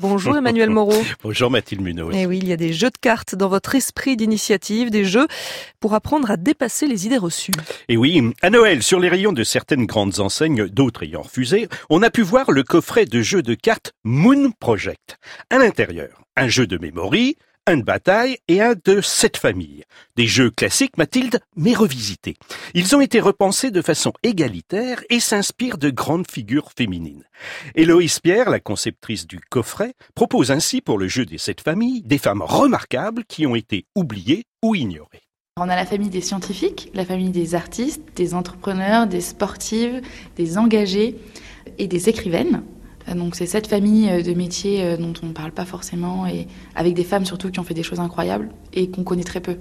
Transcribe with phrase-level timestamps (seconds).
[0.00, 0.94] Bonjour Emmanuel Moreau.
[1.22, 2.14] Bonjour Mathilde Munoz.
[2.14, 5.04] Et eh oui, il y a des jeux de cartes dans votre esprit d'initiative, des
[5.04, 5.26] jeux
[5.78, 7.52] pour apprendre à dépasser les idées reçues.
[7.88, 12.02] Et oui, à Noël, sur les rayons de certaines grandes enseignes, d'autres ayant refusé, on
[12.02, 15.18] a pu voir le coffret de jeux de cartes Moon Project.
[15.50, 17.10] À l'intérieur, un jeu de mémoire,
[17.70, 19.84] un de bataille et un de sept familles.
[20.16, 22.34] Des jeux classiques, Mathilde, mais revisités.
[22.74, 27.22] Ils ont été repensés de façon égalitaire et s'inspirent de grandes figures féminines.
[27.76, 32.18] Héloïse Pierre, la conceptrice du coffret, propose ainsi pour le jeu des sept familles des
[32.18, 35.22] femmes remarquables qui ont été oubliées ou ignorées.
[35.56, 40.02] On a la famille des scientifiques, la famille des artistes, des entrepreneurs, des sportives,
[40.34, 41.16] des engagés
[41.78, 42.64] et des écrivaines.
[43.08, 46.26] Euh, donc c'est cette famille euh, de métiers euh, dont on ne parle pas forcément
[46.26, 49.40] et avec des femmes surtout qui ont fait des choses incroyables et qu'on connaît très
[49.40, 49.56] peu.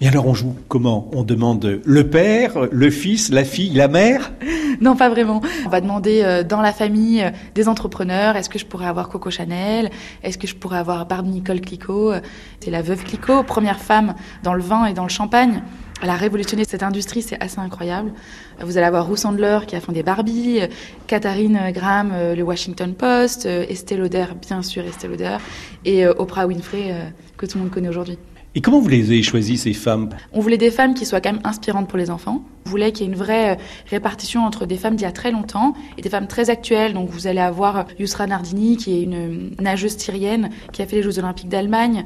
[0.00, 1.10] Et alors on joue comment?
[1.12, 4.32] On demande le père, le fils, la fille, la mère?
[4.80, 5.42] Non, pas vraiment.
[5.66, 9.90] On va demander dans la famille des entrepreneurs, est-ce que je pourrais avoir Coco Chanel?
[10.22, 12.12] Est-ce que je pourrais avoir Barbie Nicole Clicquot?
[12.60, 15.64] C'est la veuve Clicquot, première femme dans le vin et dans le champagne.
[16.00, 18.12] Elle a révolutionné cette industrie, c'est assez incroyable.
[18.60, 20.60] Vous allez avoir Ruth Sandler qui a fondé Barbie,
[21.08, 25.38] Katharine Graham, euh, le Washington Post, euh, Estée Lauder, bien sûr Estée Lauder,
[25.84, 26.94] et euh, Oprah Winfrey
[27.36, 28.16] que tout le monde connaît aujourd'hui.
[28.54, 30.08] Et comment vous les avez choisies, ces femmes?
[30.32, 32.42] On voulait des femmes qui soient quand même inspirantes pour les enfants.
[32.66, 33.58] On voulait qu'il y ait une vraie
[33.90, 36.94] répartition entre des femmes d'il y a très longtemps et des femmes très actuelles.
[36.94, 41.02] Donc vous allez avoir Yusra Nardini, qui est une nageuse syrienne, qui a fait les
[41.02, 42.04] Jeux Olympiques d'Allemagne,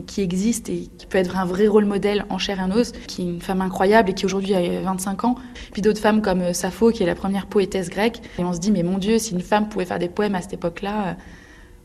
[0.00, 2.92] qui existe et qui peut être un vrai rôle modèle en chair et en os,
[3.06, 5.34] qui est une femme incroyable et qui aujourd'hui a 25 ans.
[5.72, 8.20] Puis d'autres femmes comme euh, Sappho, qui est la première poétesse grecque.
[8.38, 10.40] Et on se dit, mais mon Dieu, si une femme pouvait faire des poèmes à
[10.40, 11.12] cette époque-là, euh,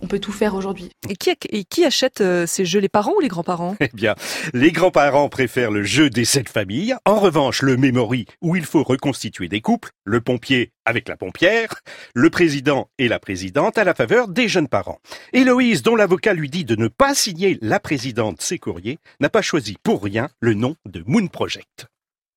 [0.01, 0.89] on peut tout faire aujourd'hui.
[1.09, 3.75] Et qui, et qui achète euh, ces jeux, les parents ou les grands-parents?
[3.79, 4.15] Eh bien,
[4.53, 6.95] les grands-parents préfèrent le jeu des sept familles.
[7.05, 11.81] En revanche, le memory, où il faut reconstituer des couples, le pompier avec la pompière,
[12.13, 14.99] le président et la présidente à la faveur des jeunes parents.
[15.33, 19.41] Héloïse, dont l'avocat lui dit de ne pas signer la présidente ses courriers, n'a pas
[19.41, 21.87] choisi pour rien le nom de Moon Project.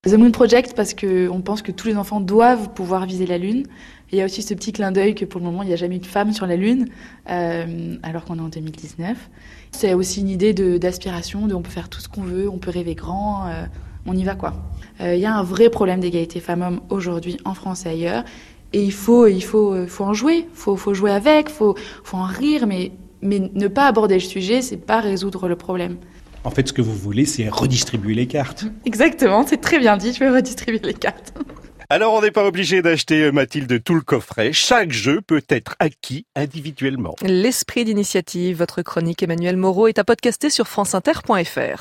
[0.08, 3.66] The Moon Project parce qu'on pense que tous les enfants doivent pouvoir viser la Lune.
[4.10, 5.76] il y a aussi ce petit clin d'œil que pour le moment, il n'y a
[5.76, 6.86] jamais eu de femme sur la Lune,
[7.28, 9.28] euh, alors qu'on est en 2019.
[9.72, 12.94] C'est aussi une idée d'aspiration, on peut faire tout ce qu'on veut, on peut rêver
[12.94, 13.66] grand, euh,
[14.06, 14.54] on y va quoi.
[15.02, 18.24] Euh, il y a un vrai problème d'égalité femmes-hommes aujourd'hui en France et ailleurs.
[18.72, 21.74] Et il faut, il faut, faut en jouer, il faut, faut jouer avec, il faut,
[22.04, 25.98] faut en rire, mais, mais ne pas aborder le sujet, c'est pas résoudre le problème.
[26.42, 28.64] En fait, ce que vous voulez, c'est redistribuer les cartes.
[28.86, 31.34] Exactement, c'est très bien dit, je vais redistribuer les cartes.
[31.92, 34.52] Alors, on n'est pas obligé d'acheter, euh, Mathilde, tout le coffret.
[34.52, 37.16] Chaque jeu peut être acquis individuellement.
[37.22, 41.78] L'esprit d'initiative, votre chronique Emmanuel Moreau est à podcaster sur franceinter.fr.